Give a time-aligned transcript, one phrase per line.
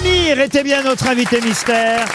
[0.00, 2.06] Amir était bien notre invité mystère.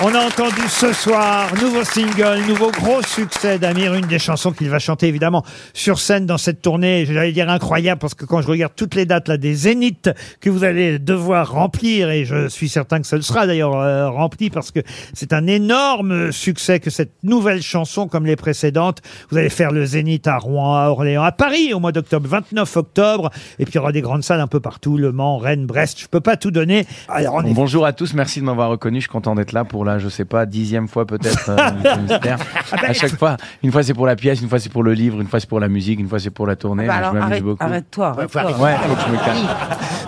[0.00, 4.70] On a entendu ce soir, nouveau single, nouveau gros succès d'Amir, une des chansons qu'il
[4.70, 5.42] va chanter évidemment
[5.74, 9.06] sur scène dans cette tournée, j'allais dire incroyable, parce que quand je regarde toutes les
[9.06, 10.08] dates là des zéniths
[10.40, 14.50] que vous allez devoir remplir, et je suis certain que ce sera d'ailleurs euh, rempli,
[14.50, 14.78] parce que
[15.14, 19.84] c'est un énorme succès que cette nouvelle chanson, comme les précédentes, vous allez faire le
[19.84, 23.76] zénith à Rouen, à Orléans, à Paris au mois d'octobre, 29 octobre, et puis il
[23.76, 26.36] y aura des grandes salles un peu partout, Le Mans, Rennes, Brest, je peux pas
[26.36, 26.86] tout donner.
[27.52, 28.98] Bonjour à tous, merci de m'avoir reconnu.
[28.98, 31.50] Je suis content d'être là pour la, je sais pas, dixième fois peut-être.
[31.50, 31.56] euh.
[32.70, 34.82] Ah ben, à chaque fois, une fois c'est pour la pièce, une fois c'est pour
[34.82, 36.86] le livre, une fois c'est pour la musique, une fois c'est pour la tournée.
[36.86, 37.64] Bah je alors, m'amuse arrête, beaucoup.
[37.64, 38.06] arrête-toi.
[38.08, 38.42] arrête-toi.
[38.60, 39.48] Ouais, faut que je me calme.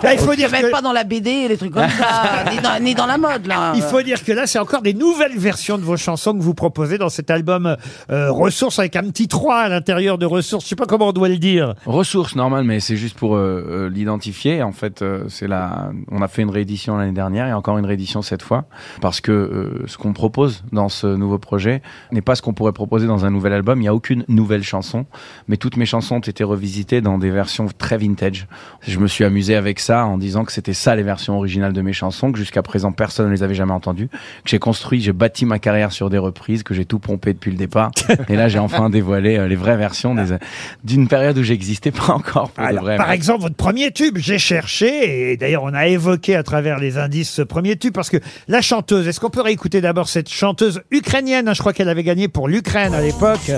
[0.03, 0.71] Là, il faut dire Même que...
[0.71, 3.45] pas dans la BD et les trucs comme ça, ni dans, ni dans la mode
[3.45, 3.73] là.
[3.75, 6.53] Il faut dire que là, c'est encore des nouvelles versions de vos chansons que vous
[6.53, 7.75] proposez dans cet album
[8.09, 10.65] euh, Ressources avec un petit 3 à l'intérieur de Ressources.
[10.65, 11.75] Je sais pas comment on doit le dire.
[11.85, 14.63] Ressources normal, mais c'est juste pour euh, euh, l'identifier.
[14.63, 15.91] En fait, euh, c'est la.
[16.09, 18.65] On a fait une réédition l'année dernière et encore une réédition cette fois,
[19.01, 22.73] parce que euh, ce qu'on propose dans ce nouveau projet n'est pas ce qu'on pourrait
[22.73, 23.79] proposer dans un nouvel album.
[23.79, 25.05] Il n'y a aucune nouvelle chanson,
[25.47, 28.47] mais toutes mes chansons ont été revisitées dans des versions très vintage.
[28.81, 31.81] Je me suis amusé avec ça en disant que c'était ça les versions originales de
[31.81, 35.13] mes chansons, que jusqu'à présent personne ne les avait jamais entendues, que j'ai construit, j'ai
[35.13, 37.91] bâti ma carrière sur des reprises, que j'ai tout pompé depuis le départ.
[38.29, 40.37] et là, j'ai enfin dévoilé euh, les vraies versions des-
[40.83, 42.95] d'une période où j'existais pas encore pour de Alors, vrai.
[42.97, 46.97] par exemple, votre premier tube, j'ai cherché, et d'ailleurs on a évoqué à travers les
[46.97, 48.17] indices ce premier tube, parce que
[48.47, 52.03] la chanteuse, est-ce qu'on peut réécouter d'abord cette chanteuse ukrainienne hein, Je crois qu'elle avait
[52.03, 53.51] gagné pour l'Ukraine à l'époque.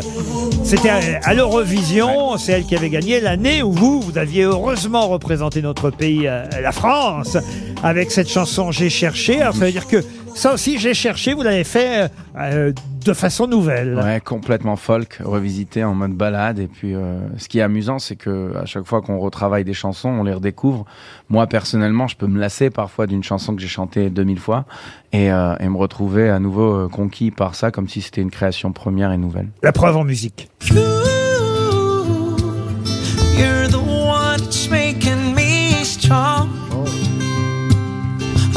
[0.63, 5.07] C'était à, à l'Eurovision, c'est elle qui avait gagné l'année où vous, vous aviez heureusement
[5.07, 7.37] représenté notre pays, euh, la France,
[7.83, 9.41] avec cette chanson J'ai cherché.
[9.41, 10.03] Alors ça veut dire que
[10.35, 12.07] ça aussi, J'ai cherché, vous l'avez fait euh,
[12.37, 12.73] euh,
[13.05, 13.95] de façon nouvelle.
[13.95, 16.59] Ouais, complètement folk, revisité en mode balade.
[16.59, 19.73] Et puis, euh, ce qui est amusant, c'est que à chaque fois qu'on retravaille des
[19.73, 20.85] chansons, on les redécouvre.
[21.29, 24.65] Moi, personnellement, je peux me lasser parfois d'une chanson que j'ai chantée 2000 fois
[25.11, 28.71] et, euh, et me retrouver à nouveau conquis par ça, comme si c'était une création
[28.71, 29.49] première et nouvelle.
[29.61, 30.49] La preuve en musique.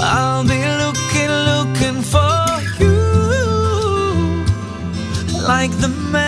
[0.08, 2.46] I'll be looking, looking for
[2.78, 2.94] you,
[5.48, 6.25] like the melody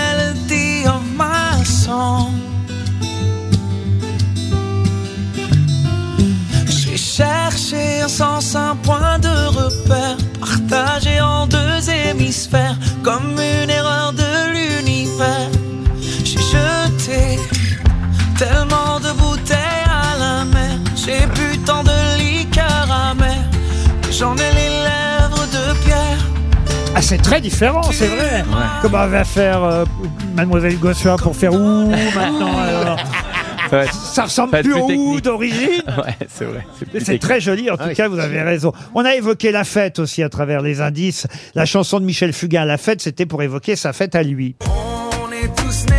[27.08, 28.44] c'est très différent, c'est vrai.
[28.82, 29.84] Comment va faire euh,
[30.36, 32.98] Mademoiselle Gossuin pour faire ouh maintenant alors
[34.12, 35.24] Ça ressemble Ça plus plus au ouh technique.
[35.24, 35.82] d'origine.
[35.86, 36.66] Ouais, c'est vrai.
[36.78, 37.22] C'est plus C'est technique.
[37.22, 38.72] très joli, en tout cas, vous avez raison.
[38.94, 41.26] On a évoqué la fête aussi à travers les indices.
[41.54, 44.56] La chanson de Michel Fugain, La fête, c'était pour évoquer sa fête à lui.
[44.60, 45.97] On est tous nés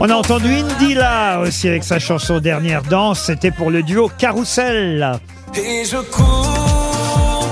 [0.00, 3.20] On a entendu Indila aussi avec sa chanson Dernière danse.
[3.20, 5.18] C'était pour le duo Carousel.
[5.54, 7.48] Et je cours,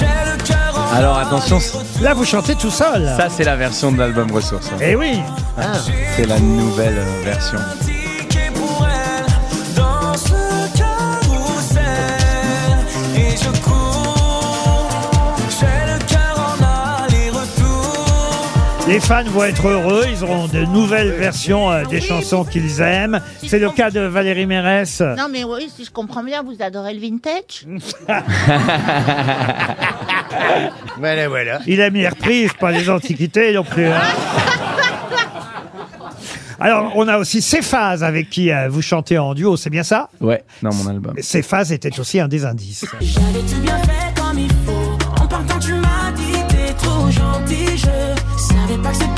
[0.00, 3.06] j'ai le cœur en Alors attention, c- Là, vous chantez tout seul.
[3.16, 4.68] ça c'est la version de l'album Ressources.
[4.74, 4.78] hein.
[4.80, 5.20] Eh oui.
[6.16, 7.58] C'est la nouvelle euh, version.
[18.88, 20.04] Les fans vont être heureux.
[20.08, 23.20] Ils auront de nouvelles versions euh, des chansons qu'ils aiment.
[23.44, 25.00] C'est le cas de Valérie Mérès.
[25.00, 27.66] Non, mais oui, si je comprends bien, vous adorez le vintage
[30.98, 31.58] Voilà, voilà.
[31.66, 33.86] Il aime les reprises, pas les antiquités non plus.
[33.86, 34.00] hein.
[36.60, 40.08] Alors, on a aussi Céphase avec qui euh, vous chantez en duo, c'est bien ça?
[40.22, 41.14] Ouais, dans mon album.
[41.20, 42.86] Céphase était aussi un des indices.
[43.00, 44.75] J'avais tout bien fait comme il faut.
[48.88, 49.15] Je savais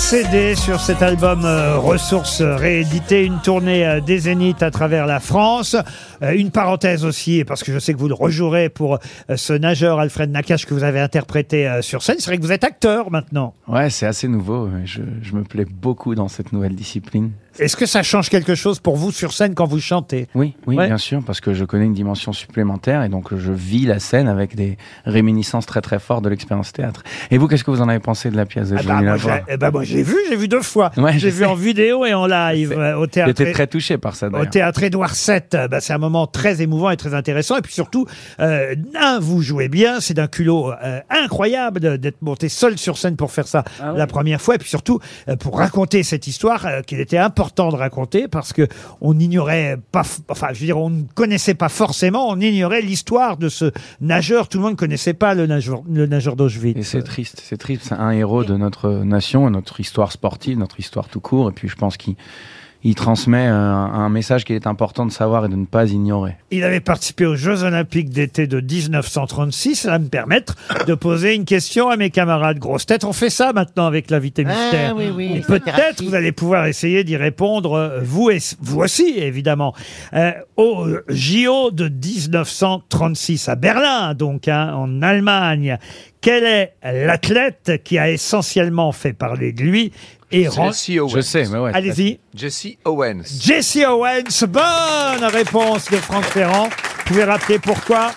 [0.00, 5.20] CD sur cet album euh, Ressources réédité, une tournée euh, des Zéniths à travers la
[5.20, 5.76] France.
[6.22, 9.52] Euh, une parenthèse aussi, parce que je sais que vous le rejouerez pour euh, ce
[9.52, 12.16] nageur Alfred Nakache que vous avez interprété sur scène.
[12.18, 13.54] C'est vrai que vous êtes acteur maintenant.
[13.68, 14.70] Ouais, c'est assez nouveau.
[14.84, 17.30] je me plais beaucoup dans cette nouvelle discipline.
[17.58, 20.28] Est-ce que ça change quelque chose pour vous sur scène quand vous chantez?
[20.34, 20.86] Oui, oui, Ouais.
[20.86, 24.28] bien sûr, parce que je connais une dimension supplémentaire et donc je vis la scène
[24.28, 27.02] avec des réminiscences très très fortes de l'expérience théâtre.
[27.30, 29.06] Et vous, qu'est-ce que vous en avez pensé de la pièce de Ah bah, venais
[29.08, 30.90] moi, j'ai eh moi, j'ai vu, j'ai vu deux fois.
[30.96, 31.44] Ouais, j'ai je vu sais.
[31.44, 33.28] en vidéo et en live euh, au théâtre.
[33.36, 34.50] J'étais très touché par ça Au d'ailleurs.
[34.50, 37.56] théâtre Édouard VII, euh, bah, c'est un moment très émouvant et très intéressant.
[37.58, 38.06] Et puis surtout,
[38.40, 42.96] euh, un, vous jouez bien, c'est d'un culot euh, incroyable de- d'être monté seul sur
[42.96, 44.54] scène pour faire ça Ah la première fois.
[44.54, 48.52] Et puis surtout, euh, pour raconter cette histoire euh, qu'il était important de raconter parce
[48.52, 48.66] que
[49.00, 53.36] on n'ignorait pas, enfin, je veux dire, on ne connaissait pas forcément, on ignorait l'histoire
[53.36, 54.48] de ce nageur.
[54.48, 56.76] Tout le monde ne connaissait pas le nageur, le nageur d'Auschwitz.
[56.76, 57.82] Et c'est triste, c'est triste.
[57.84, 61.50] C'est un héros de notre nation, notre histoire sportive, notre histoire tout court.
[61.50, 62.16] Et puis je pense qu'il
[62.82, 66.36] il transmet un, un message qu'il est important de savoir et de ne pas ignorer.
[66.50, 69.76] Il avait participé aux Jeux Olympiques d'été de 1936.
[69.76, 70.56] Ça va me permettre
[70.86, 73.04] de poser une question à mes camarades grosses têtes.
[73.04, 74.92] On fait ça maintenant avec l'invité mystère.
[74.92, 75.32] Ah, oui, oui.
[75.36, 79.74] Et Peut-être vous allez pouvoir essayer d'y répondre, euh, vous et vous aussi, évidemment.
[80.14, 85.78] Euh, au JO de 1936 à Berlin, donc hein, en Allemagne.
[86.20, 89.92] Quel est l'athlète qui a essentiellement fait parler de lui
[90.30, 90.68] et rend...
[90.72, 91.08] Jesse Owens.
[91.08, 91.70] Je sais, mais ouais.
[91.74, 92.20] Allez-y.
[92.34, 93.22] Jesse Owens.
[93.40, 96.68] Jesse Owens, bonne réponse de Franck Ferrand.
[96.68, 98.12] Vous pouvez rappeler pourquoi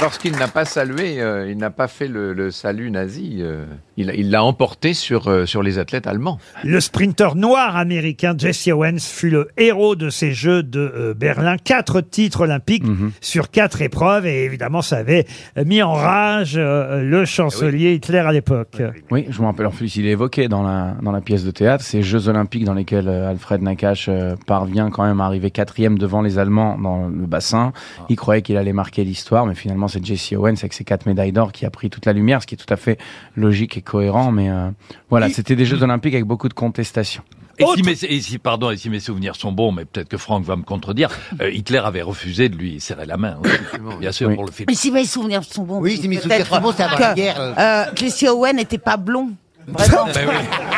[0.00, 3.38] Lorsqu'il n'a pas salué, euh, il n'a pas fait le, le salut nazi.
[3.40, 3.64] euh,
[3.96, 6.38] il il l'a emporté sur, euh, sur les athlètes allemands.
[6.64, 11.56] Le sprinter noir américain Jesse Owens fut le héros de ces Jeux de euh, Berlin.
[11.56, 13.10] Quatre titres olympiques Mhm.
[13.22, 14.26] sur quatre épreuves.
[14.26, 15.26] Et évidemment, ça avait
[15.64, 18.82] mis en rage euh, le chancelier Hitler à l'époque.
[19.10, 19.66] Oui, je me rappelle.
[19.66, 22.64] En plus, il est évoqué dans la, dans la pièce de théâtre ces Jeux Olympiques
[22.64, 26.76] dans lesquels euh, Alfred Nakache euh, parvient quand même à arriver quatrième devant les Allemands
[26.78, 27.72] dans le bassin.
[28.10, 31.32] Il croyait qu'il allait marquer l'histoire, mais finalement, c'est Jesse Owens avec ses quatre médailles
[31.32, 32.98] d'or qui a pris toute la lumière, ce qui est tout à fait
[33.36, 34.32] logique et cohérent.
[34.32, 34.70] Mais euh,
[35.10, 37.22] voilà, c'était des Jeux Olympiques avec beaucoup de contestations.
[37.58, 40.18] Et si, mes, et si, pardon, et si mes souvenirs sont bons, mais peut-être que
[40.18, 41.08] Franck va me contredire,
[41.40, 44.34] euh, Hitler avait refusé de lui serrer la main, aussi, bien sûr, Oui.
[44.34, 44.66] pour le film.
[44.68, 45.80] Mais si mes souvenirs sont bons.
[45.80, 47.84] Oui, si mes souvenirs sont bons, c'est avant que, la guerre, euh.
[47.94, 49.30] Jesse Owen n'était pas blond.
[49.66, 50.06] Vraiment.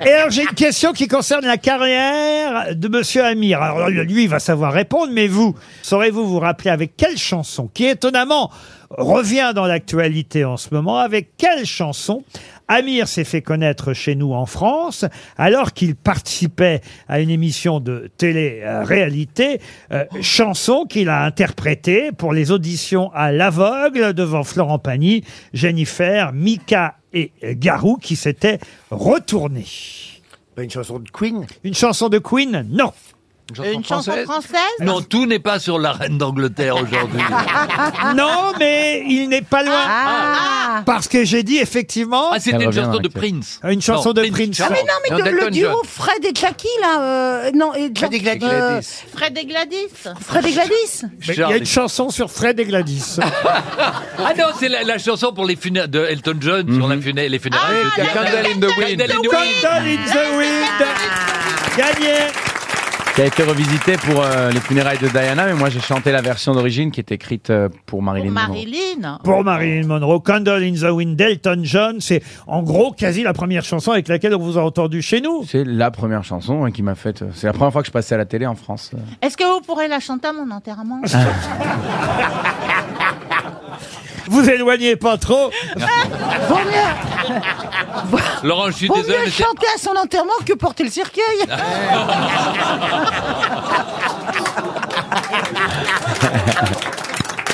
[0.00, 3.62] Alors, j'ai une question qui concerne la carrière de Monsieur Amir.
[3.62, 7.86] Alors, lui, il va savoir répondre, mais vous, saurez-vous vous rappeler avec quelle chanson, qui
[7.86, 8.50] étonnamment
[8.90, 12.22] revient dans l'actualité en ce moment, avec quelle chanson
[12.68, 15.04] Amir s'est fait connaître chez nous en France
[15.38, 19.60] alors qu'il participait à une émission de télé-réalité,
[19.92, 25.22] euh, chanson qu'il a interprétée pour les auditions à l'aveugle devant Florent Pagny,
[25.52, 28.58] Jennifer, Mika et Garou qui s'étaient
[28.90, 29.66] retournés.
[30.54, 31.46] Pas une chanson de Queen?
[31.64, 32.92] Une chanson de Queen Non.
[33.72, 37.20] Une chanson française Non, tout n'est pas sur la reine d'Angleterre aujourd'hui.
[38.16, 39.84] Non, mais il n'est pas loin.
[39.86, 43.08] Ah, Parce que j'ai dit effectivement Ah, c'était Elle une revient chanson dans de.
[43.08, 43.60] Prince.
[43.64, 44.60] Une chanson de Prince.
[44.64, 45.76] Ah, mais non, mais Non, de- le duo John.
[45.84, 47.00] Fred et Jackie, là.
[47.00, 48.44] euh, non, et Fred et Gladys.
[48.50, 48.80] euh,
[49.14, 49.88] Fred et Gladys
[50.26, 51.02] Fred et Gladys.
[51.28, 53.16] Mais il y a une chanson sur Fred et Gladys.
[54.18, 57.28] Ah non, c'est la, la chanson pour les funérailles de Elton John sur la funé-
[57.28, 58.30] les funérailles de Il y a Diana.
[58.30, 59.00] Candle in the Wind.
[59.00, 59.62] Candle in the Wind.
[59.62, 60.86] Candle in the Wind.
[61.76, 62.45] Gagné.
[63.16, 66.20] Qui a été revisité pour euh, les funérailles de Diana, mais moi j'ai chanté la
[66.20, 68.48] version d'origine qui est écrite euh, pour Marilyn Pour Monroe.
[68.48, 69.18] Marilyn.
[69.24, 73.64] Pour Marilyn Monroe, Candle in the Wind d'Elton John, c'est en gros quasi la première
[73.64, 75.44] chanson avec laquelle on vous a entendu chez nous.
[75.48, 77.22] C'est la première chanson hein, qui m'a fait.
[77.22, 78.90] euh, C'est la première fois que je passais à la télé en France.
[78.92, 78.98] euh.
[79.22, 81.00] Est-ce que vous pourrez la chanter à mon enterrement?
[84.28, 85.50] Vous éloignez pas trop.
[86.48, 87.38] Vaut mieux,
[88.42, 90.90] Laurent, je suis vaut désolé, mieux mais c'est- chanter à son enterrement que porter le
[90.90, 91.22] cercueil.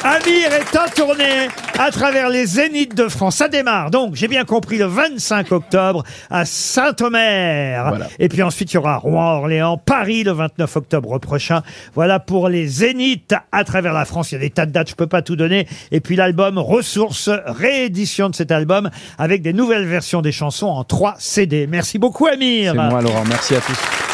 [0.04, 1.48] Amir est en tournée
[1.82, 3.36] à travers les zéniths de France.
[3.36, 7.88] Ça démarre donc, j'ai bien compris, le 25 octobre à Saint-Omer.
[7.88, 8.06] Voilà.
[8.20, 11.62] Et puis ensuite, il y aura Rouen-Orléans, Paris le 29 octobre prochain.
[11.94, 14.30] Voilà pour les zéniths à travers la France.
[14.30, 15.66] Il y a des tas de dates, je peux pas tout donner.
[15.90, 20.84] Et puis l'album Ressources, réédition de cet album avec des nouvelles versions des chansons en
[20.84, 21.66] 3 CD.
[21.66, 22.74] Merci beaucoup Amir.
[22.76, 23.24] C'est moi, Laurent.
[23.28, 24.11] Merci à tous.